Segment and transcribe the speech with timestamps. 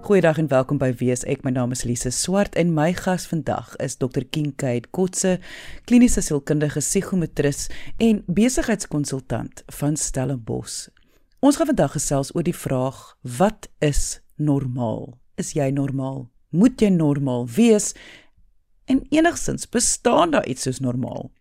[0.00, 1.40] Goeiedag en welkom by Wees ek.
[1.42, 4.22] My naam is Lise Swart en my gas vandag is Dr.
[4.30, 5.40] Kinkade Kotse,
[5.90, 7.66] kliniese sielkundige psigometris
[7.98, 10.86] en besigheidskonsultant van Stellenbosch.
[11.42, 15.18] Ons gaan vandag gesels oor die vraag: Wat is normaal?
[15.34, 16.30] Is jy normaal?
[16.54, 17.94] Moet jy normaal wees?
[18.86, 21.32] En enigstens bestaan daar iets soos normaal?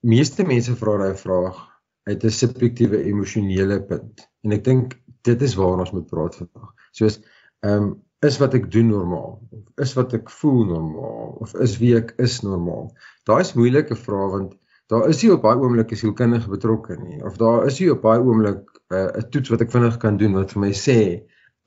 [0.00, 1.75] Meeste mense vra daai vraag
[2.06, 4.28] uit 'n subjektiewe emosionele punt.
[4.42, 6.74] En ek dink dit is waar ons moet praat vandag.
[6.92, 7.20] Soos
[7.60, 11.76] ehm um, is wat ek doen normaal of is wat ek voel normaal of is
[11.82, 12.88] wie ek is normaal.
[13.28, 14.54] Daai is moeilike vrae want
[14.92, 18.22] daar is nie op baie oomblikke sielkundige betrokke nie of daar is nie op baie
[18.22, 20.98] oomblik eh, 'n uh, toets wat ek vinnig kan doen wat vir my sê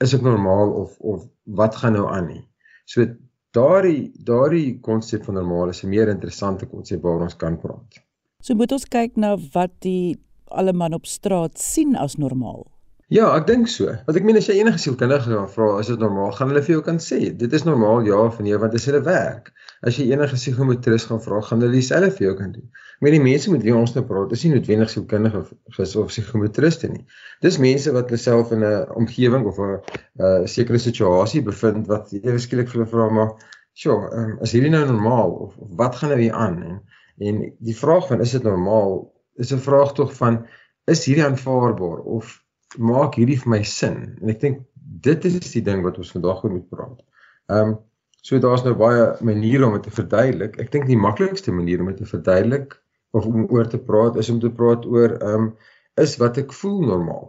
[0.03, 2.43] is ek normaal of of wat gaan nou aan nie.
[2.85, 3.05] So
[3.51, 8.01] daardie daardie konsep van normaal is 'n meer interessante konsep waaroor ons kan praat.
[8.41, 10.17] So moet ons kyk na wat die
[10.51, 12.67] alle man op straat sien as normaal?
[13.09, 13.89] Ja, ek dink so.
[14.05, 16.29] Want ek meen as jy enige sielkundige gaan vra, is dit normaal?
[16.37, 18.85] Gaan hulle vir jou kan sê, dit is normaal ja of nee, want dit is
[18.85, 19.49] hulle werk.
[19.81, 22.67] As jy enige psigometris gaan vra, gaan hulle dieselfde vir jou kan doen.
[22.99, 26.91] Ek meen die mense met wie ons nou praat, is nie noodwendig sielkundige of psigometriste
[26.93, 27.01] nie.
[27.41, 32.13] Dis mense wat hulle self in 'n omgewing of 'n uh, sekere situasie bevind wat
[32.13, 33.33] ewe skielik vir hulle vra maar,
[33.73, 36.81] "Sjoe, um, is hierdie nou normaal of, of wat gaan nou hier aan?" En
[37.19, 40.45] en die vraag van is dit normaal is 'n vraag tog van
[40.85, 42.43] is hierdie aanvaarbaar of
[42.77, 44.17] maak hierdie vir my sin?
[44.21, 44.65] En ek dink
[45.07, 46.99] dit is die ding wat ons vandag oor moet praat.
[47.47, 47.77] Ehm um,
[48.21, 50.57] so daar's nou baie maniere om dit te verduidelik.
[50.59, 52.75] Ek dink die maklikste manier om dit te verduidelik
[53.15, 55.51] of om oor te praat is om te praat oor ehm um,
[55.95, 57.27] is wat ek voel normaal.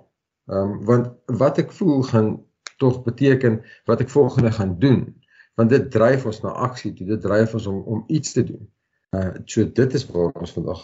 [0.51, 2.31] Ehm um, want wat ek voel gaan
[2.79, 5.03] tog beteken wat ek volgende gaan doen
[5.55, 8.63] want dit dryf ons na aksie toe dit dryf ons om om iets te doen.
[9.17, 10.83] Uh so dit is waar ons vandag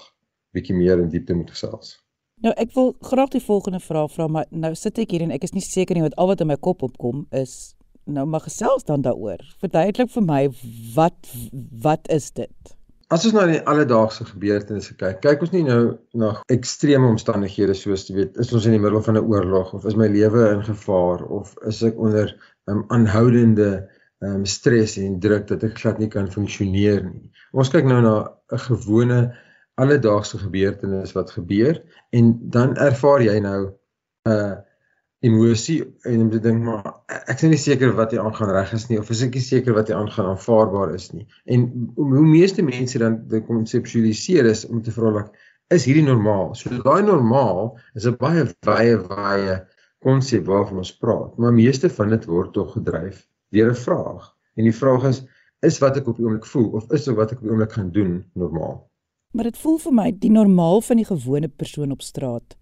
[0.56, 1.97] bietjie meer in diepte moet gesels.
[2.44, 5.47] Nou ek wil graag die volgende vraag vra maar nou sit ek hier en ek
[5.49, 8.84] is nie seker nie wat al wat in my kop opkom is nou maar gesels
[8.87, 9.43] dan daaroor.
[9.62, 10.43] Verduidelik vir my
[10.95, 11.31] wat
[11.83, 12.75] wat is dit?
[13.15, 15.81] As ons na die alledaagse gebeurtenisse kyk, kyk ons nie nou
[16.19, 19.87] na ekstreme omstandighede soos jy weet, is ons in die middel van 'n oorlog of
[19.87, 22.34] is my lewe in gevaar of is ek onder
[22.66, 23.87] 'n um, aanhoudende
[24.27, 27.31] um, stres en druk dat ek glad nie kan funksioneer nie.
[27.53, 28.16] Ons kyk nou na
[28.53, 29.21] 'n gewone
[29.82, 31.82] alledaagse gebeurtenis wat gebeur
[32.16, 34.54] en dan ervaar jy nou 'n uh,
[35.25, 38.98] emosie en jy dink maar ek is nie seker wat jy aangaan reg is nie
[39.00, 41.26] of is ek nie seker wat jy aangaan aanvaarbaar is nie.
[41.44, 41.66] En
[41.97, 46.53] hoe meeste mense dan dit konseptualiseer is om te vra like is hierdie normaal?
[46.54, 49.56] So daai normaal is 'n baie wye wye
[50.04, 54.34] konsep waarvan ons praat, maar meeste van dit word tog gedryf deur 'n vraag.
[54.56, 55.25] En die vraag is
[55.62, 57.91] is wat ek op die oomblik voel of is wat ek op die oomblik gaan
[57.91, 58.84] doen normaal?
[59.31, 62.56] Maar dit voel vir my die normaal van die gewone persoon op straat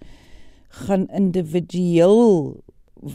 [0.84, 2.56] gaan individueel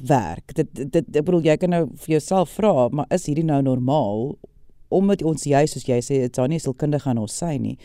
[0.08, 0.54] werk.
[0.56, 4.38] Dit dit ek bedoel jy kan nou vir jouself vra, maar is hierdie nou normaal?
[4.90, 7.76] Omdat ons jy soos jy sê dit sal nie sielkundig aan ons sy nie,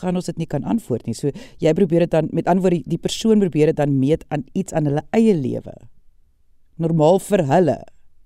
[0.00, 1.16] gaan ons dit nie kan antwoord nie.
[1.16, 4.76] So jy probeer dit dan met antwoord die persoon probeer dit dan meet aan iets
[4.76, 5.74] aan hulle eie lewe.
[6.80, 7.80] Normaal vir hulle.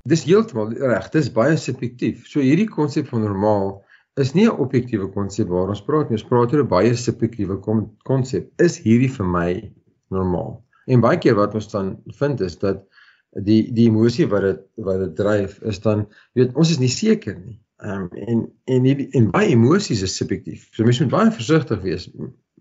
[0.07, 1.09] Dis heeltemal reg.
[1.17, 2.29] Dis baie subjektief.
[2.29, 3.79] So hierdie konsep van normaal
[4.21, 6.19] is nie 'n objektiewe konsep waar ons praat nie.
[6.19, 7.59] Ons praat oor 'n baie subjektiewe
[8.05, 8.51] konsep.
[8.59, 9.73] Is hierdie vir my
[10.11, 10.63] normaal?
[10.87, 12.85] En baie keer wat ons dan vind is dat
[13.43, 16.93] die die emosie wat dit wat dit dryf is dan jy weet ons is nie
[16.93, 17.59] seker nie.
[17.83, 20.69] Ehm um, en en die, en baie emosies is subjektief.
[20.73, 22.11] So mens moet baie versigtig wees.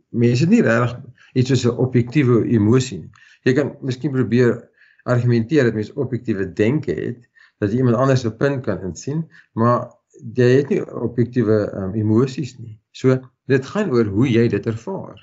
[0.09, 1.00] Mense het nie regtig
[1.33, 3.11] iets soos 'n objektiewe emosie nie.
[3.44, 4.69] Jy kan miskien probeer
[5.03, 7.29] argumenteer dat mens objektiewe denke het
[7.59, 9.91] dat jy iemand anders se punt kan insien, maar
[10.21, 12.77] jy het nie objektiewe um, emosies nie.
[12.94, 13.18] So
[13.50, 15.18] dit gaan oor hoe jy dit ervaar.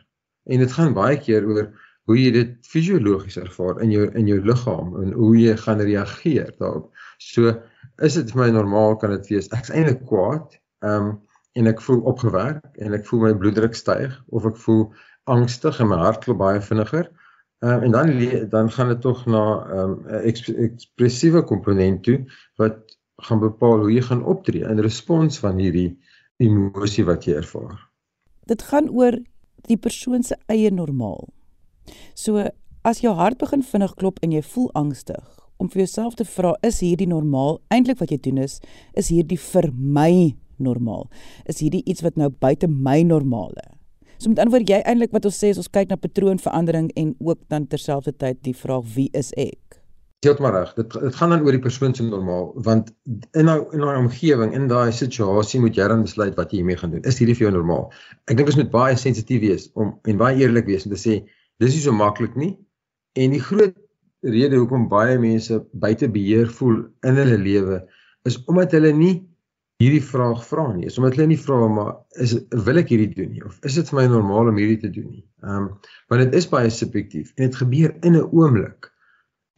[0.50, 1.70] En dit gaan baie keer oor
[2.10, 6.50] hoe jy dit fisiologies ervaar in jou in jou liggaam en hoe jy gaan reageer
[6.58, 6.90] daarop.
[7.22, 7.54] So
[8.02, 11.18] is dit vir my normaal kan dit wees ek's eintlik kwaad, ehm um,
[11.58, 14.84] en ek voel opgewerk en ek voel my bloeddruk styg of ek voel
[15.30, 17.10] angstig en my hart klop baie vinniger.
[17.62, 22.20] Ehm um, en dan dan gaan dit tog na ehm um, ekspressiewe komponent toe
[22.62, 25.98] wat gaan bepaal hoe jy gaan optree in respons van hierdie
[26.40, 27.76] emosie wat jy ervaar.
[28.48, 29.18] Dit gaan oor
[29.68, 31.28] die persoon se eie normaal.
[32.14, 32.46] So
[32.86, 35.24] as jou hart begin vinnig klop en jy voel angstig,
[35.60, 37.58] om vir jouself te vra, is hierdie normaal?
[37.68, 38.58] Eintlik wat jy doen is,
[38.96, 41.06] is hierdie vir my normaal?
[41.44, 43.66] Is hierdie iets wat nou buite my normale?
[44.20, 47.12] So met ander woorde, jy eintlik wat ons sê is ons kyk na patroonverandering en
[47.20, 49.79] ook dan terselfdertyd die vraag wie is ek?
[50.24, 50.72] Heeltemal reg.
[50.76, 52.90] Dit dit gaan dan oor die persoon se normaal want
[53.38, 56.80] in nou in daai omgewing, in daai situasie moet jy dan besluit wat jy hiermee
[56.80, 57.04] gaan doen.
[57.08, 57.86] Is hierdie vir jou normaal?
[58.28, 61.22] Ek dink ons moet baie sensitief wees om en baie eerlik wees om te sê
[61.62, 62.52] dis nie so maklik nie.
[63.16, 63.76] En die groot
[64.20, 67.80] rede hoekom baie mense buite beheer voel in hulle lewe
[68.28, 69.14] is omdat hulle nie
[69.80, 70.84] hierdie vraag vra nie.
[70.90, 72.36] Is omdat hulle nie vra maar is
[72.68, 75.08] wil ek hierdie doen nie of is dit vir my normaal om hierdie te doen
[75.08, 75.24] nie?
[75.46, 75.68] Ehm um,
[76.12, 78.89] want dit is baie subjektief en dit gebeur in 'n oomblik.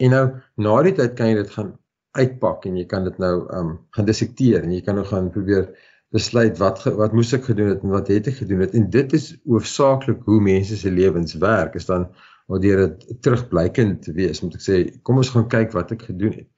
[0.02, 0.24] En nou
[0.66, 1.72] na die tyd kan jy dit gaan
[2.18, 5.70] uitpak en jy kan dit nou um gaan dissekteer en jy kan nou gaan probeer
[6.12, 9.14] besluit wat wat moes ek gedoen het en wat het ek gedoen het en dit
[9.16, 12.10] is hoofsaaklik hoe mense se lewens werk is dan
[12.52, 16.34] waardeur dit terugblykend te wees moet ek sê kom ons gaan kyk wat ek gedoen
[16.36, 16.48] het.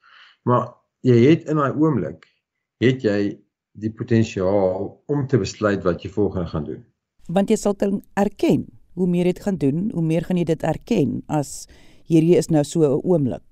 [0.49, 0.73] Maar
[1.07, 2.27] jy het in daai oomblik
[2.83, 3.19] het jy
[3.79, 6.83] die potensiaal om te besluit wat jy volgende gaan doen.
[7.29, 10.47] Want jy sal kan erken hoe meer jy dit gaan doen, hoe meer gaan jy
[10.51, 11.67] dit erken as
[12.07, 13.43] hierdie is nou so 'n oomblik.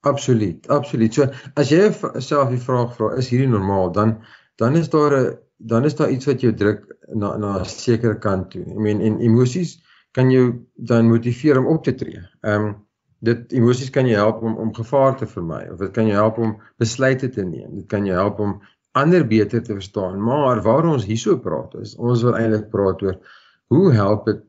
[0.00, 1.14] Absoluut, absoluut.
[1.14, 3.92] So as jy self die vraag vra, is hierdie normaal?
[3.92, 4.18] Dan
[4.56, 8.18] dan is daar 'n dan is daar iets wat jou druk na na 'n sekere
[8.18, 8.64] kant toe.
[8.64, 9.78] I mean en emosies
[10.12, 12.22] kan jou dan motiveer om op te tree.
[12.40, 12.76] Ehm um,
[13.20, 16.38] dit emosies kan jou help om om gevaar te vermy of dit kan jou help
[16.38, 17.74] om besluite te neem.
[17.74, 18.60] Dit kan jou help om
[18.92, 20.22] ander beter te verstaan.
[20.22, 23.18] Maar waar ons hierso praat is, ons wil eintlik praat oor
[23.66, 24.40] hoe help dit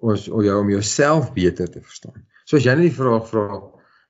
[0.00, 2.26] ons om jou om jouself beter te verstaan.
[2.50, 3.60] So as jy net die vraag vra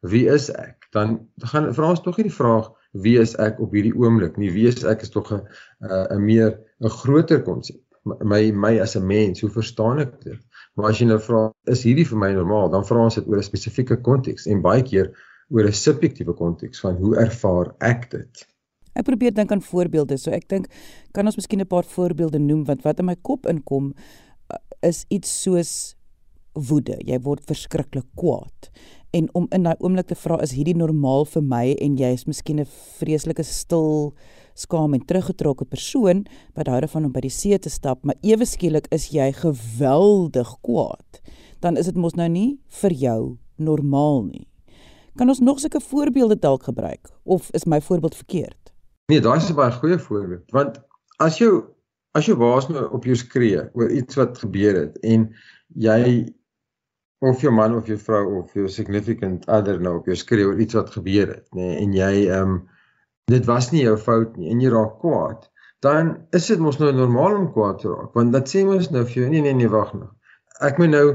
[0.09, 1.19] wie is ek, dan
[1.53, 2.71] gaan vra ons tog nie die vraag
[3.05, 4.49] wie is ek op hierdie oomblik nie.
[4.55, 5.43] Wie is ek is tog 'n
[5.85, 7.77] 'n meer 'n groter konsep.
[8.25, 10.41] My my as 'n mens, hoe verstaan ek dit?
[10.75, 13.37] Maar as jy nou vra is hierdie vir my normaal, dan vra ons dit oor
[13.37, 15.13] 'n spesifieke konteks en baie keer
[15.51, 18.47] oor 'n subjektiewe konteks van hoe ervaar ek dit?
[18.97, 20.17] Ek probeer dink aan voorbeelde.
[20.17, 20.67] So ek dink
[21.13, 23.93] kan ons miskien 'n paar voorbeelde noem wat wat in my kop inkom
[24.81, 26.00] is iets soos
[26.53, 26.99] woede.
[27.07, 28.71] Jy word verskriklik kwaad.
[29.13, 32.27] En om in daai oomblik te vra is hierdie normaal vir my en jy is
[32.27, 32.69] miskien 'n
[32.99, 34.15] vreeslike stil,
[34.55, 38.47] skaam en teruggetrokke persoon wat hou daarvan om by die see te stap, maar ewe
[38.47, 41.21] skielik is jy geweldig kwaad.
[41.61, 44.47] Dan is dit mos nou nie vir jou normaal nie.
[45.17, 48.73] Kan ons nog sulke voorbeelde dalk gebruik of is my voorbeeld verkeerd?
[49.09, 50.81] Nee, daai is 'n baie goeie voorbeeld want
[51.19, 51.51] as jy
[52.15, 55.29] as jy waas nou op jou skree oor iets wat gebeur het en
[55.75, 56.27] jy
[57.21, 60.61] of jou man of jou vrou of jou significant other nou op jou skree oor
[60.61, 62.61] iets wat gebeur het, nê, nee, en jy ehm um,
[63.31, 65.45] dit was nie jou fout nie en jy raak kwaad,
[65.85, 69.05] dan is dit mos nou normaal om kwaad te raak, want dit sê mos nou
[69.07, 70.09] vir jou nee nee nee wag nou.
[70.67, 71.07] Ek moet nou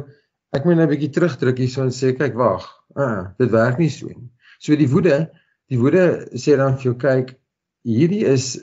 [0.56, 2.64] ek moet nou 'n bietjie terugdruk hierso en sê kyk wag.
[2.96, 4.30] Ah, dit werk nie so nie.
[4.60, 5.30] So die woede,
[5.70, 7.36] die woede sê dan vir jou kyk,
[7.84, 8.56] hierdie is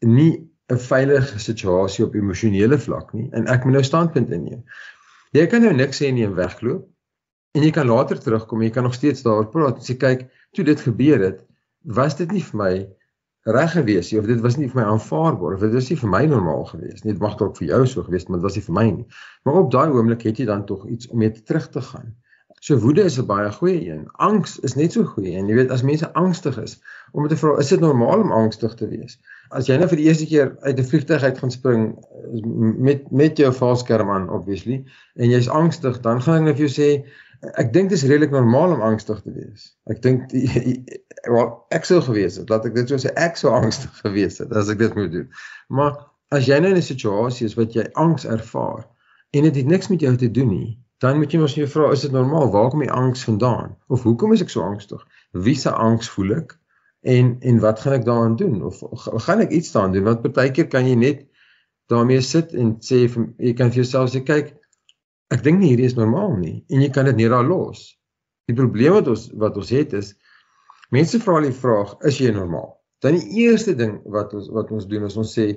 [0.00, 4.62] nie 'n veilige situasie op emosionele vlak nie en ek moet nou standpunt inneem.
[5.34, 6.84] Jy kan nou niks sê nie en wegloop.
[7.54, 10.26] En jy kan later terugkom en jy kan nog steeds daaroor praat en sê kyk,
[10.54, 11.40] toe dit gebeur het,
[11.98, 12.74] was dit nie vir my
[13.54, 16.10] reg gewees nie of dit was nie vir my aanvaarbaar of dit was nie vir
[16.10, 17.12] my normaal gewees nie.
[17.12, 19.06] Dit mag dalk vir jou so gewees het, maar dit was nie vir my nie.
[19.44, 22.14] Maar op daai oomblik het jy dan tog iets om mee terug te gaan.
[22.64, 24.04] So woede is 'n baie goeie een.
[24.12, 26.78] Angs is net so goed en jy weet as mense angstig is,
[27.12, 29.18] om te vra, is dit normaal om angstig te wees?
[29.50, 31.82] As jy nou vir die eerste keer uit 'n vliegtuig uit gaan spring
[32.88, 34.78] met met jou valskerm aan obviously
[35.14, 36.88] en jy's angstig, dan gaan ek net vir jou sê
[37.60, 39.68] ek dink dit is redelik normaal om angstig te wees.
[39.92, 40.32] Ek dink
[41.36, 44.56] wel ek sou gewees het, laat ek dit so sê, ek sou angstig gewees het
[44.56, 45.28] as ek dit moet doen.
[45.68, 46.00] Maar
[46.32, 48.88] as jy nou in 'n situasie is wat jy angs ervaar
[49.36, 51.90] en dit het niks met jou te doen nie, dan moet jy mos jou vra,
[51.92, 52.48] is dit normaal?
[52.52, 53.74] Waar kom die angs vandaan?
[53.92, 55.02] Of hoekom is ek so angstig?
[55.46, 56.54] Wie se angs voel ek?
[57.04, 58.62] En en wat gaan ek daaraan doen?
[58.64, 58.80] Of
[59.26, 60.06] gaan ek iets daaraan doen?
[60.08, 61.26] Want partykeer kan jy net
[61.92, 64.54] daarmee sit en sê jy kan vir jouself sê kyk,
[65.34, 67.84] ek dink nie hierdie is normaal nie en jy kan dit net daar los.
[68.48, 70.14] Die probleem wat ons wat ons het is
[70.94, 72.78] mense vra die vraag, is jy normaal?
[73.04, 75.50] Dan die eerste ding wat ons wat ons doen is ons sê,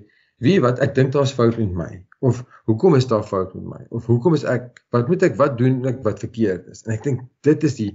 [0.44, 3.82] wie wat ek dink daar's fout met my of hoekom is daar fout met my?
[3.90, 6.84] Of hoekom is ek wat moet ek wat doen ek wat verkeerd is?
[6.86, 7.92] En ek dink dit is die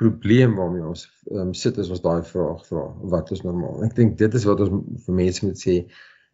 [0.00, 3.82] probleem waarmee ons um, sit as ons daai vraag vra wat is normaal?
[3.86, 5.76] Ek dink dit is wat ons vir mense moet sê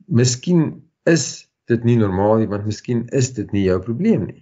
[0.09, 1.27] miskien is
[1.71, 4.41] dit nie normaal nie want miskien is dit nie jou probleem nie.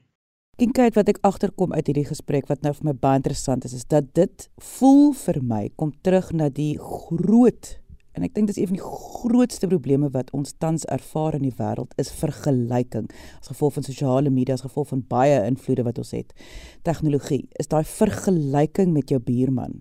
[0.59, 3.77] En kyk wat ek agterkom uit hierdie gesprek wat nou vir my baie interessant is
[3.77, 7.77] is dat dit voel vir my kom terug na die groot
[8.19, 11.55] En ek dink dis een van die grootste probleme wat ons tans ervaar in die
[11.55, 13.07] wêreld is vergelyking.
[13.39, 16.35] As gevolg van sosiale media, as gevolg van baie invloede wat ons het.
[16.83, 19.79] Tegnologie is daai vergelyking met jou buurman.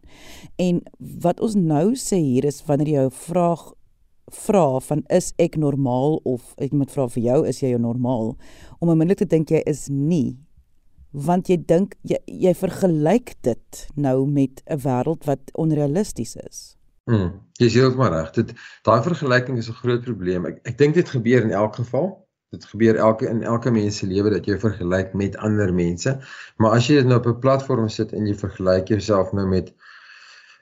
[0.62, 0.84] En
[1.25, 3.74] wat ons nou sê hier is wanneer jy 'n vraag
[4.27, 8.36] vra van is ek normaal of ek moet vra vir jou is jy normaal
[8.79, 10.38] om onmiddellik te dink jy is nie
[11.12, 16.77] want jy dink jy, jy vergelyk dit nou met 'n wêreld wat onrealisties is.
[17.08, 18.32] Mm, jy sê heeltemal reg.
[18.36, 18.50] Dit
[18.88, 20.46] daai vergelyking is 'n groot probleem.
[20.46, 22.10] Ek ek dink dit gebeur in elk geval.
[22.52, 26.20] Dit gebeur elke in elke mens se lewe dat jy vergelyk met ander mense.
[26.58, 29.74] Maar as jy dit nou op 'n platform sit en jy vergelyk jouself nou met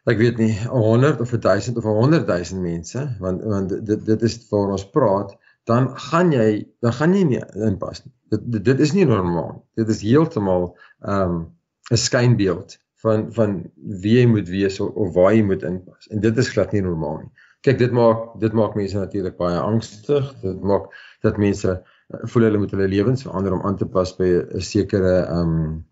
[0.05, 4.37] ek weet nie 100 of 1000 of 100 000 mense, want want dit dit is
[4.49, 5.35] waar ons praat,
[5.65, 8.13] dan gaan jy dan gaan jy nie inpas nie.
[8.29, 9.65] Dit dit, dit is nie normaal.
[9.73, 11.53] Dit is heeltemal ehm um,
[11.91, 13.57] 'n skynbeeld van van
[14.03, 16.09] wie jy moet wees of, of waar jy moet inpas.
[16.13, 17.31] En dit is glad nie normaal nie.
[17.65, 20.31] Kyk, dit maak dit maak mense natuurlik baie angstig.
[20.43, 20.91] Dit maak
[21.25, 24.61] dat mense uh, voel hulle moet hulle lewens verander om aan te pas by 'n
[24.61, 25.83] sekere ehm um,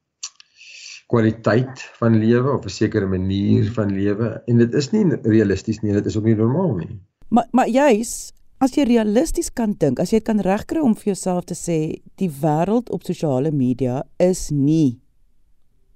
[1.14, 5.94] kwaliteit van lewe of 'n sekere manier van lewe en dit is nie realisties nie,
[5.94, 7.00] dit is ook nie normaal nie.
[7.30, 11.14] Maar maar juis as jy realisties kan dink, as jy dit kan regkry om vir
[11.14, 15.04] jouself te sê die wêreld op sosiale media is nie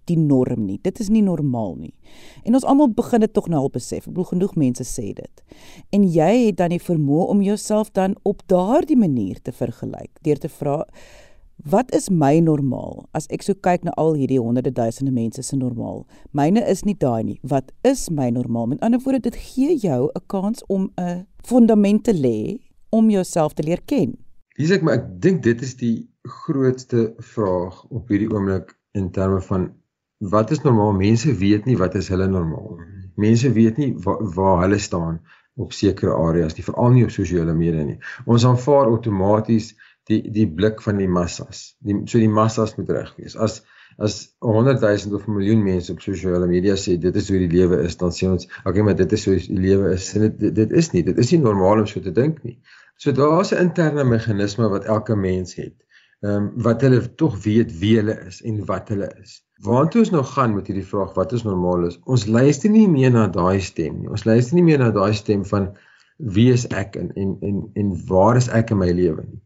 [0.07, 0.79] die norm nie.
[0.83, 1.93] Dit is nie normaal nie.
[2.45, 4.05] En ons almal begin dit tog nou al besef.
[4.05, 5.45] Ek bedoel genoeg mense sê dit.
[5.95, 10.39] En jy het dan die vermoë om jouself dan op daardie manier te vergelyk deur
[10.39, 10.83] te vra
[11.65, 13.07] wat is my normaal?
[13.17, 16.05] As ek so kyk na al hierdie honderde duisende mense se normaal.
[16.37, 17.39] Myne is nie daai nie.
[17.41, 18.67] Wat is my normaal?
[18.67, 22.59] Met ander woorde, dit gee jou 'n kans om 'n fundament te lê
[22.91, 24.17] om jouself te leer ken.
[24.57, 29.41] Dis ek maar ek dink dit is die grootste vraag op hierdie oomblik in terme
[29.41, 29.73] van
[30.17, 30.93] wat is normaal?
[30.93, 33.09] Mense weet nie wat is hulle normaal nie.
[33.15, 35.21] Mense weet nie waar, waar hulle staan
[35.57, 37.97] op sekere areas nie, veral nie op sosiale media nie.
[38.25, 39.73] Ons aanvaar outomaties
[40.09, 41.73] die die blik van die massas.
[41.85, 43.35] Die so die massas moet reg wees.
[43.35, 43.63] As
[43.97, 47.49] as 100 000 of 'n miljoen mense op sosiale media sê dit is hoe die
[47.49, 50.13] lewe is, dan sê ons, okay, maar dit is hoe die lewe is.
[50.13, 52.59] En dit dit is nie, dit is nie normaal om so te dink nie.
[52.97, 55.75] So daar's 'n interne meganisme wat elke mens het.
[56.25, 59.35] Ehm um, wat hulle tog weet wie hulle is en wat hulle is.
[59.61, 61.99] Waartoe ons nou gaan met hierdie vraag wat is normaal is?
[62.09, 64.09] Ons luister nie meer na daai stem nie.
[64.09, 65.67] Ons luister nie meer na daai stem van
[66.37, 69.41] wie is ek en en en en waar is ek in my lewe nie.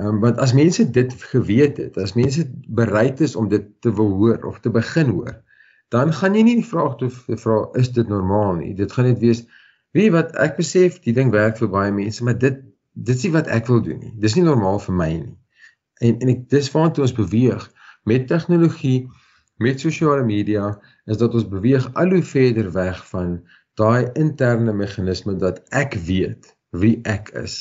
[0.00, 2.48] Ehm um, want as mense dit geweet het, as mense
[2.80, 5.40] bereid is om dit te wil hoor of te begin hoor,
[5.92, 8.74] dan gaan jy nie die vraag toe vra is dit normaal nie.
[8.74, 9.44] Dit gaan net wees
[9.92, 12.64] wie wat ek besef, die ding werk vir baie mense, maar dit
[12.96, 14.14] dit is nie wat ek wil doen nie.
[14.16, 15.36] Dis nie normaal vir my nie.
[16.04, 17.64] En en ek dis waartoe ons beweeg
[18.04, 19.08] met tegnologie
[19.56, 20.74] met sosiale media
[21.06, 23.38] is dat ons beweeg al hoe verder weg van
[23.80, 27.56] daai interne meganisme dat ek weet wie ek is.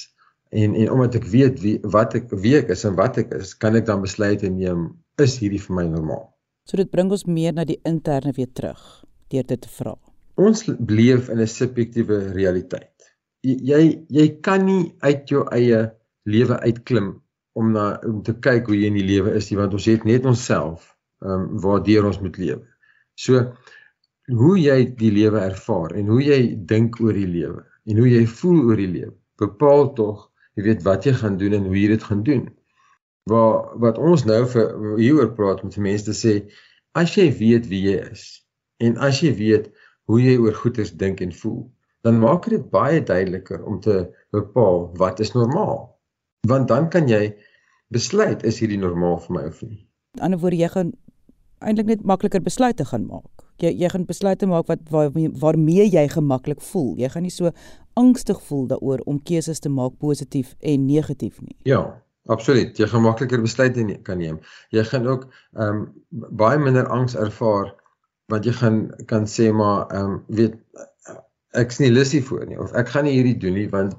[0.51, 3.55] En en omdat ek weet wie wat ek wie ek is en wat ek is
[3.57, 4.89] kan ek dan besluite neem
[5.21, 6.27] is hierdie vir my normaal?
[6.67, 8.81] So dit bring ons meer na die interne weer terug
[9.31, 9.95] deur dit te vra.
[10.35, 13.11] Ons leef in 'n subjektiewe realiteit.
[13.43, 15.91] Jy jy kan nie uit jou eie
[16.25, 17.21] lewe uitklim
[17.55, 20.05] om na om te kyk hoe jy in die lewe is nie want ons het
[20.07, 20.91] net onsself
[21.23, 22.63] ehm um, waardeur ons moet lewe.
[23.15, 23.41] So
[24.41, 28.25] hoe jy die lewe ervaar en hoe jy dink oor die lewe en hoe jy
[28.39, 31.87] voel oor die lewe bepaal tog jy weet wat jy gaan doen en hoe jy
[31.93, 32.45] dit gaan doen.
[33.31, 36.35] Waar wat ons nou vir hieroor praat met mense te sê
[36.95, 38.27] as jy weet wie jy is
[38.83, 39.71] en as jy weet
[40.11, 41.63] hoe jy oor goeders dink en voel
[42.05, 44.03] dan maak dit baie duideliker om te
[44.35, 45.94] bepaal wat is normaal.
[46.47, 47.35] Want dan kan jy
[47.93, 49.79] besluit is hierdie normaal vir my of nie.
[49.79, 49.85] Aan
[50.17, 50.93] die ander woorde jy gaan
[51.65, 53.45] eintlik net makliker besluite gaan maak.
[53.63, 55.11] Jy jy gaan besluite maak wat waar,
[55.41, 56.95] waarmee jy gemaklik voel.
[56.99, 57.51] Jy gaan nie so
[57.95, 61.55] angstig voel daaroor om keuses te maak positief en negatief nie.
[61.63, 61.81] Ja,
[62.27, 62.75] absoluut.
[62.77, 64.41] Jy gaan makliker besluite kan neem.
[64.75, 67.73] Jy gaan ook ehm um, baie minder angs ervaar
[68.31, 70.59] want jy gaan kan sê maar ehm um, weet
[71.55, 73.95] ek's nie lus hiervoor nie of ek gaan nie hierdie doen nie want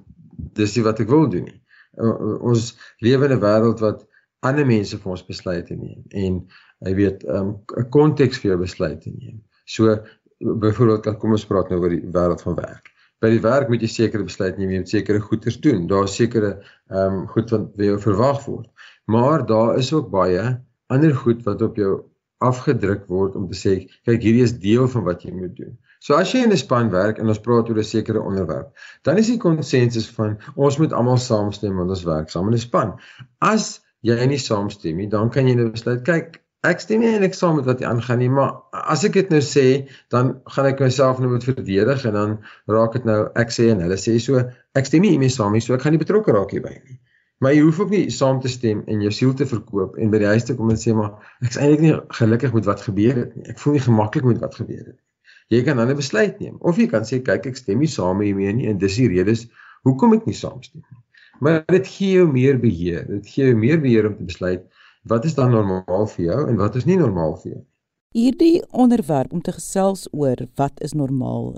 [0.58, 1.60] dis nie wat ek wil doen nie.
[1.96, 2.74] Uh, ons
[3.04, 4.06] lewe in 'n wêreld wat
[4.46, 6.42] ander mense vir ons besluite neem en
[6.84, 9.40] jy weet 'n um, konteks vir jou besluit te neem.
[9.64, 9.96] So
[10.40, 12.92] byvoorbeeld kom ons praat nou oor die wêreld van werk.
[13.20, 15.86] By die werk moet jy sekere besluite neem, jy moet sekere goeders doen.
[15.86, 16.60] Daar's sekere
[16.90, 18.68] ehm um, goed wat vir jou verwag word.
[19.06, 20.60] Maar daar is ook baie
[20.92, 22.04] ander goed wat op jou
[22.44, 23.74] afgedruk word om te sê
[24.04, 25.76] kyk hierdie is deel van wat jy moet doen.
[26.06, 28.68] So as jy in 'n span werk en ons praat oor 'n sekere onderwerp,
[29.02, 32.64] dan is die konsensus van ons moet almal saamstem want ons werk saam in 'n
[32.64, 32.92] span.
[33.40, 37.34] As jy nie saamstem nie, dan kan jy nou besluit kyk ek stem nie eintlik
[37.38, 38.54] saam met wat jy aangaan nie, maar
[38.94, 39.66] as ek dit nou sê,
[40.14, 42.38] dan gaan ek myself nou moet verdedig en dan
[42.76, 44.42] raak dit nou ek sê en hulle sê so
[44.74, 47.00] ek stem nie hiermee saam nie, so ek gaan nie betrokke raak hierby nie.
[47.42, 50.22] Maar jy hoef ook nie saam te stem en jou siel te verkoop en by
[50.22, 53.36] die huis te kom en sê maar ek's eintlik nie gelukkig met wat gebeur het
[53.36, 53.50] nie.
[53.52, 55.05] Ek voel nie gemaklik met wat gebeur het nie.
[55.50, 58.20] Jy kan dan 'n besluit neem of jy kan sê kyk ek stem nie saam
[58.20, 59.46] hiermee nie en dis die redes
[59.84, 61.02] hoekom ek nie saamstem nie.
[61.40, 63.06] Maar dit gee jou meer beheer.
[63.06, 64.64] Dit gee jou meer beheer om te besluit
[65.04, 67.70] wat is dan normaal vir jou en wat is nie normaal vir jou nie.
[68.16, 71.56] Hierdie onderwerp om te gesels oor wat is normaal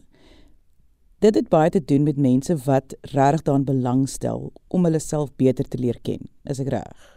[1.18, 5.66] Dit het baie te doen met mense wat regtig daarin belangstel om hulle self beter
[5.66, 6.28] te leer ken.
[6.46, 7.08] Is ek reg?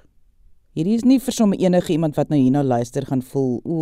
[0.72, 3.80] Hierdie is nie vir sommer enige iemand wat nou hierna luister gaan voel, o,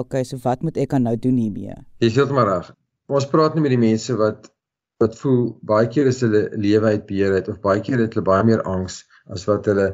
[0.00, 1.76] okay, so wat moet ek aan nou doen hiermee?
[2.02, 2.72] Jy sê dit maar reg.
[3.06, 4.50] Ons praat nie met die mense wat
[5.02, 5.38] wat voel
[5.68, 8.62] baie keer is hulle lewe uit beheer uit of baie keer het hulle baie meer
[8.70, 9.00] angs
[9.30, 9.88] as wat hulle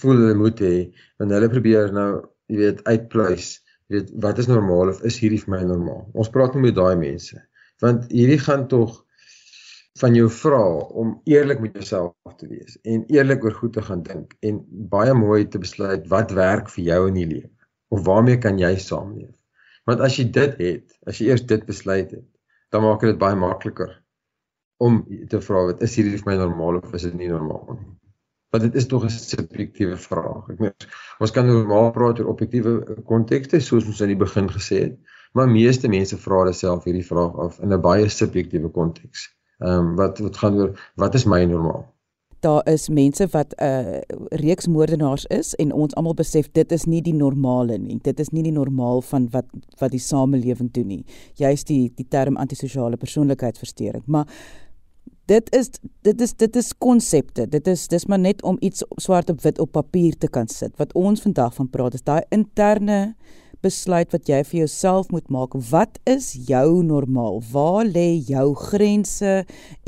[0.00, 0.74] voel hulle moet hê.
[1.22, 2.10] Want hulle probeer nou,
[2.50, 3.48] jy weet, uitpluis,
[3.86, 6.06] jy weet, wat is normaal of is hierdie vir my normaal?
[6.18, 7.38] Ons praat nie met daai mense
[7.82, 9.03] want hierdie gaan tog
[10.00, 10.62] van jou vra
[11.02, 14.60] om eerlik met jouself te wees en eerlik oor goed te gaan dink en
[14.90, 17.50] baie mooi te besluit wat werk vir jou in die lewe
[17.94, 19.34] of waarmee kan jy saamleef.
[19.86, 22.24] Want as jy dit het, as jy eers dit besluit het,
[22.74, 23.92] dan maak dit baie makliker
[24.82, 27.92] om te vra wat is hierdie vir my normaal of is dit nie normaal nie.
[28.54, 30.50] Want dit is tog 'n subjektiewe vraag.
[30.50, 30.74] Ek meen
[31.20, 34.98] ons kan normaal praat oor objektiewe kontekste soos ons aan die begin gesê het,
[35.34, 39.33] maar meeste mense vra hulle self hierdie vraag af in 'n baie subjektiewe konteks.
[39.58, 41.84] Ehm um, wat wat gaan oor wat is my normaal?
[42.40, 46.84] Daar is mense wat 'n uh, reeks moordenaars is en ons almal besef dit is
[46.84, 47.98] nie die normale nie.
[48.02, 49.44] Dit is nie die normaal van wat
[49.78, 51.04] wat die samelewing doen nie.
[51.34, 54.02] Juist die die term antisosiale persoonlikheidsversteuring.
[54.06, 54.26] Maar
[55.26, 55.70] dit is
[56.02, 57.48] dit is dit is konsepte.
[57.48, 60.76] Dit is dis maar net om iets swart op wit op papier te kan sit.
[60.76, 63.14] Wat ons vandag van praat is daai interne
[63.64, 65.56] besluit wat jy vir jouself moet maak.
[65.70, 67.40] Wat is jou normaal?
[67.52, 69.34] Waar lê jou grense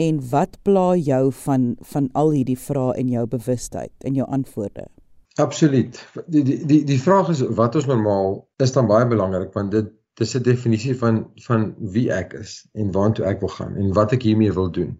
[0.00, 4.88] en wat pla jou van van al hierdie vrae in jou bewustheid en jou antwoorde?
[5.36, 6.00] Absoluut.
[6.26, 9.92] Die die die die vraag is wat is normaal is dan baie belangrik want dit
[10.16, 14.12] dis 'n definisie van van wie ek is en waartoe ek wil gaan en wat
[14.12, 14.96] ek hiermee wil doen.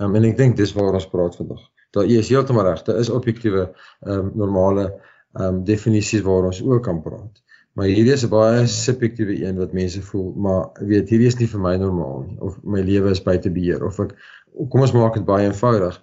[0.00, 1.60] Um, en ek dink dis waaroor ons praat vandag.
[1.90, 2.82] Daar is heeltemal reg.
[2.82, 3.68] Daar is objektiewe
[4.00, 4.86] ehm um, normale
[5.34, 7.43] ehm um, definisies waaroor ons ook kan praat.
[7.74, 11.48] Maar hierdie is 'n baie subjektiewe een wat mense voel, maar weet hierdie is nie
[11.54, 14.12] vir my normaal nie of my lewe is buite beheer of ek
[14.70, 15.96] kom ons maak dit baie eenvoudig.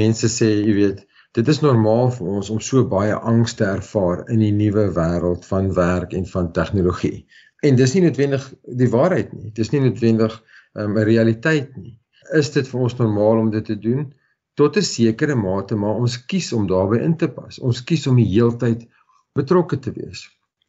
[0.00, 1.00] Mense sê, jy weet,
[1.38, 5.48] dit is normaal vir ons om so baie angs te ervaar in die nuwe wêreld
[5.52, 7.24] van werk en van tegnologie.
[7.64, 8.44] En dis nie noodwendig
[8.82, 9.50] die waarheid nie.
[9.56, 11.96] Dis nie noodwendig ehm, 'n um, realiteit nie.
[12.36, 14.12] Is dit vir ons normaal om dit te doen?
[14.60, 17.58] Tot 'n sekere mate, maar ons kies om daarbey in te pas.
[17.58, 18.88] Ons kies om die heeltyd
[19.32, 20.28] betrokke te wees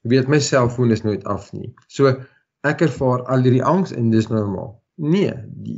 [0.10, 1.74] weet my selfoon is nooit af nie.
[1.88, 2.14] So
[2.66, 4.74] ek ervaar al hierdie angs en dis normaal.
[4.96, 5.34] Nee,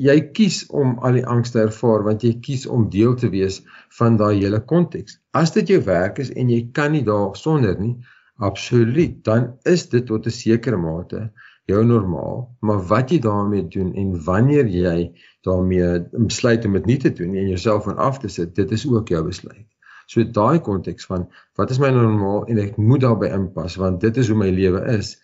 [0.08, 3.64] jy kies om al die angs te ervaar want jy kies om deel te wees
[3.98, 5.18] van daai hele konteks.
[5.34, 7.96] As dit jou werk is en jy kan nie daar sonder nie,
[8.38, 11.32] absoluut, dan is dit tot 'n sekere mate
[11.68, 15.12] jou normaal, maar wat jy daarmee doen en wanneer jy
[15.42, 18.72] daarmee besluit om dit nie te doen nie en jouself van af te sit, dit
[18.72, 19.68] is ook jou besluit.
[20.08, 21.28] So daai konteks van
[21.60, 24.84] wat is my normaal en ek moet daarbey inpas want dit is hoe my lewe
[24.96, 25.18] is.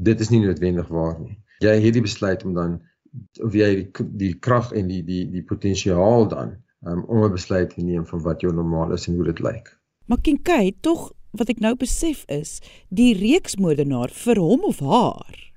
[0.00, 1.36] Dit is nie noodwendig waar nie.
[1.62, 2.78] Jy het hierdie besluit om dan
[3.44, 6.56] of jy die die krag en die die die potensiaal dan
[6.86, 9.70] um, om 'n besluit te neem van wat jou normaal is en hoe dit lyk.
[10.06, 15.52] Maar Kinkai, tog wat ek nou besef is, die reeksmoordenaar vir hom of haar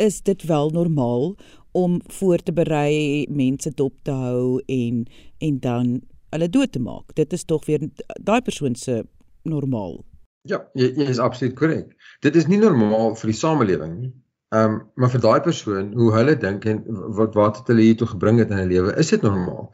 [0.00, 1.36] is dit wel normaal
[1.72, 5.06] om voor te berei, mense dop te hou en
[5.38, 7.14] en dan hulle dood te maak.
[7.14, 7.82] Dit is tog weer
[8.22, 9.02] daai persoon se
[9.42, 10.00] normaal.
[10.48, 11.94] Ja, jy, jy is absoluut korrek.
[12.24, 14.12] Dit is nie normaal vir die samelewing nie.
[14.50, 16.80] Ehm um, maar vir daai persoon, hoe hulle dink en
[17.18, 19.68] wat wat het hulle hier toe gebring het in hulle lewe, is dit normaal.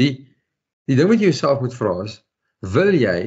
[0.00, 0.12] Die
[0.88, 2.14] die ding wat jy jouself moet vra is,
[2.74, 3.18] wil jy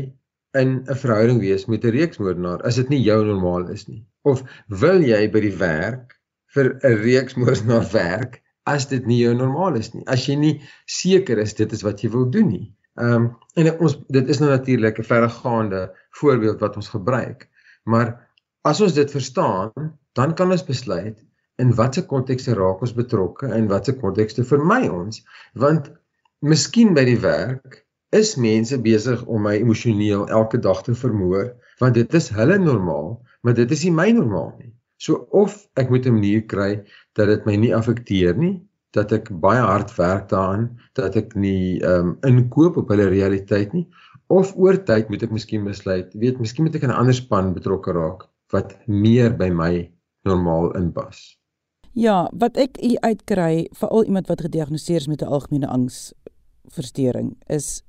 [0.58, 4.02] in 'n verhouding wees met 'n reeksmoordenaar as dit nie jou normaal is nie?
[4.24, 6.18] Of wil jy by die werk
[6.56, 10.04] vir 'n reeksmoordenaar werk as dit nie jou normaal is nie.
[10.10, 10.54] As jy nie
[10.90, 12.68] seker is dit is wat jy wil doen nie.
[13.00, 15.82] Ehm um, en ons dit is nou natuurlik 'n verregaande
[16.22, 17.50] voorbeeld wat ons gebruik.
[17.84, 18.16] Maar
[18.64, 19.72] as ons dit verstaan,
[20.14, 21.18] dan kan ons besluit
[21.58, 25.24] in watter kontekste raak ons betrokke en watter kontekste vermy ons.
[25.54, 25.92] Want
[26.40, 31.94] miskien by die werk is mense besig om my emosioneel elke dag te vermoor want
[31.94, 34.75] dit is hulle normaal, maar dit is nie my normaal nie.
[34.98, 39.30] So of ek moet 'n manier kry dat dit my nie affekteer nie, dat ek
[39.44, 43.88] baie hard werk daaraan, dat ek nie ehm um, inkoop op hulle realiteit nie,
[44.28, 47.54] of oor tyd moet ek miskien besluit, weet, miskien moet ek in 'n ander span
[47.54, 49.92] betrokke raak wat meer by my
[50.24, 51.38] normaal inpas.
[51.94, 57.84] Ja, wat ek uitkry, veral iemand wat gediagnoseer is met 'n algemene angsversteuring, is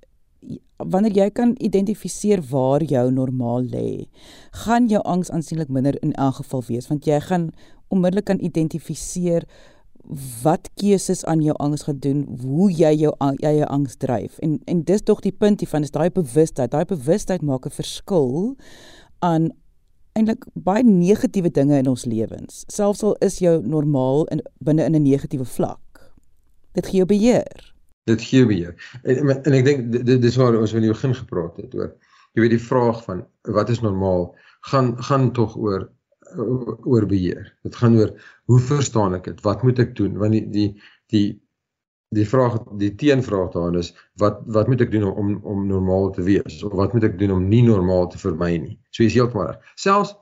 [0.76, 4.06] wanneer jy kan identifiseer waar jou normaal lê,
[4.64, 7.50] gaan jou angs aansienlik minder in elk geval wees, want jy gaan
[7.88, 9.46] onmiddellik kan identifiseer
[10.42, 14.38] wat keuses aan jou angs gaan doen, hoe jy jou eie angs dryf.
[14.38, 16.70] En en dis tog die punt hiervan is daai bewustheid.
[16.70, 18.56] Daai bewustheid maak 'n verskil
[19.18, 19.50] aan
[20.12, 22.64] eintlik baie negatiewe dinge in ons lewens.
[22.66, 26.12] Selfs al is jou normaal in binne in 'n negatiewe vlak.
[26.72, 27.75] Dit gee jou beheer.
[28.06, 28.74] Dit gee beheer.
[29.02, 31.92] En en ek dink dit dis waar ons in die begin gepraat het oor
[32.36, 33.24] jy weet die vraag van
[33.56, 34.28] wat is normaal
[34.70, 35.88] gaan gaan tog oor
[36.36, 37.52] oor beheer.
[37.64, 38.12] Dit gaan oor
[38.50, 39.42] hoe verstaan ek dit?
[39.46, 40.18] Wat moet ek doen?
[40.20, 40.68] Want die die
[41.14, 41.26] die
[42.14, 43.90] die vraag die teenvraag daarin is
[44.22, 47.34] wat wat moet ek doen om om normaal te wees of wat moet ek doen
[47.34, 50.14] om nie normaal te vermy nie so is heeltemal reg selfs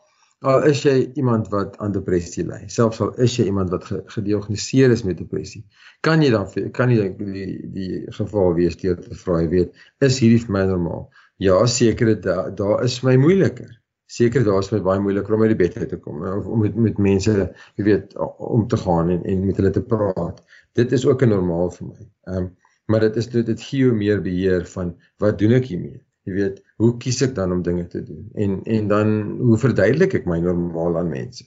[0.51, 4.95] al is jy iemand wat aan depressie ly selfs al is jy iemand wat gediagnoseer
[4.97, 5.65] is met depressie
[6.07, 10.21] kan jy dan kan jy die die geval wees deur te vra jy weet is
[10.25, 11.09] hierdie vir my normaal
[11.43, 13.73] ja seker daar daar is my moeiliker
[14.15, 16.61] seker daar is my baie moeiliker om uit die bed uit te kom of om
[16.67, 20.93] met met mense jy weet om te gaan en en met hulle te praat dit
[20.93, 22.11] is ook 'n normaal vir my.
[22.23, 26.01] Ehm um, maar dit is dit dit gee meer beheer van wat doen ek hiermee?
[26.25, 28.29] Jy weet, hoe kies ek dan om dinge te doen?
[28.35, 29.11] En en dan
[29.41, 31.45] hoe verduidelik ek my normaal aan mense?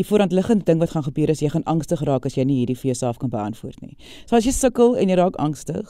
[0.00, 2.76] Die voorhandliggende ding wat gaan gebeur is jy gaan angstig raak as jy nie hierdie
[2.76, 3.96] vir jouself kan beantwoord nie.
[4.26, 5.88] So as jy sukkel en jy raak angstig,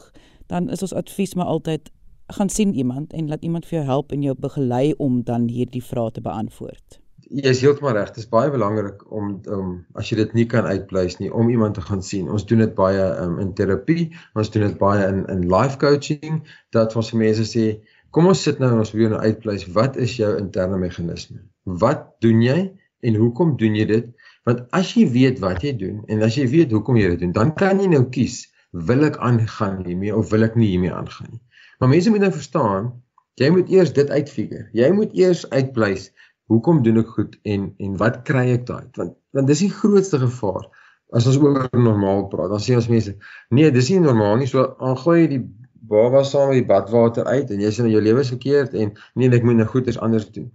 [0.51, 1.91] dan is ons advies maar altyd
[2.33, 5.85] gaan sien iemand en laat iemand vir jou help en jou begelei om dan hierdie
[5.85, 6.99] vrae te beantwoord.
[7.33, 8.11] Jy is heeltemal reg.
[8.13, 11.79] Dit is baie belangrik om om as jy dit nie kan uitpleis nie, om iemand
[11.79, 12.29] te gaan sien.
[12.31, 16.43] Ons doen dit baie um, in terapie, ons doen dit baie in in life coaching
[16.77, 17.67] dat ons vir mense sê,
[18.13, 21.43] kom ons sit nou en ons probeer nou uitpleis wat is jou interne meganisme?
[21.65, 22.59] Wat doen jy
[23.03, 24.11] en hoekom doen jy dit?
[24.49, 27.37] Want as jy weet wat jy doen en as jy weet hoekom jy dit doen,
[27.37, 31.35] dan kan jy nou kies, wil ek aangaan hiermee of wil ek nie hiermee aangaan
[31.35, 31.43] nie.
[31.81, 32.93] Maar mense moet nou verstaan,
[33.41, 34.69] jy moet eers dit uitfigure.
[34.77, 36.11] Jy moet eers uitpleis
[36.53, 40.21] hoekom doen ek goed en en wat kry ek daai want want dis die grootste
[40.23, 40.69] gevaar
[41.17, 43.15] as ons oor normaal praat dan sê ons mense
[43.59, 45.43] nee dis nie normaal nie so aangooi jy die
[45.89, 49.31] baba saam met die badwater uit en jy sien jou lewe is verkeerd en nee
[49.31, 50.51] ek moet nou goeders anders doen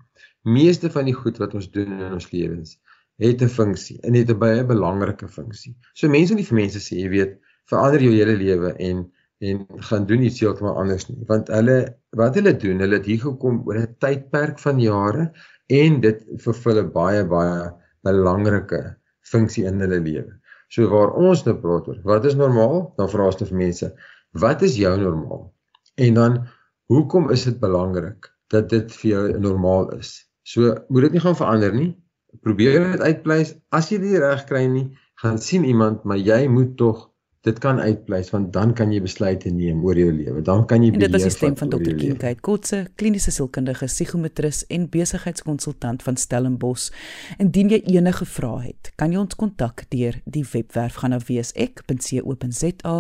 [0.48, 2.78] meeste van die goed wat ons doen in ons lewens
[3.18, 5.76] het 'n funksie en het 'n baie belangrike funksie.
[5.94, 9.66] So mense moet nie vir mense sê jy weet verander jou hele lewe en en
[9.90, 13.62] gaan doen iets heeltemal anders nie want hulle wat hulle doen hulle het hier gekom
[13.66, 15.32] oor 'n tydperk van jare
[15.68, 17.72] en dit vervul 'n baie baie
[18.04, 20.34] belangrike funksie in hulle lewe.
[20.70, 23.96] So waar ons nou praat oor wat is normaal, dan vra ons te vir mense,
[24.32, 25.54] wat is jou normaal?
[25.96, 26.48] En dan
[26.92, 30.30] hoekom is dit belangrik dat dit vir jou normaal is?
[30.48, 31.92] So moet dit nie gaan verander nie.
[32.42, 33.56] Probeer dit uitpleis.
[33.70, 34.88] As jy dit reg kry nie,
[35.22, 37.08] gaan sien iemand, maar jy moet tog
[37.48, 40.42] dit kan uitpleis want dan kan jy besluite neem oor jou lewe.
[40.46, 41.08] Dan kan jy beheer.
[41.08, 41.96] Dit is die stem van Dr.
[42.00, 46.92] Kinkheid Kotse, kliniese sielkundige, psigometris en besigheidskonsultant van Stellenbosch.
[47.42, 52.98] Indien jy enige vrae het, kan jy ons kontak deur die webwerf gaan na wsek.co.za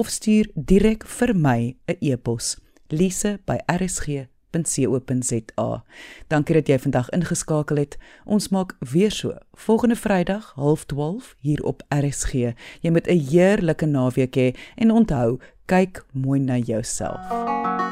[0.00, 2.56] of stuur direk vir my 'n e-pos
[2.88, 5.82] lise@rsg www.rsg.co.za.
[6.28, 7.98] Dankie dat jy vandag ingeskakel het.
[8.24, 12.32] Ons maak weer so volgende Vrydag 12:30 hier op RSG.
[12.80, 17.89] Jy moet 'n heerlike naweek hê en onthou, kyk mooi na jouself.